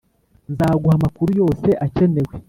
nzaguha 0.51 0.95
amakuru 0.99 1.29
yose 1.41 1.67
akenewe. 1.85 2.33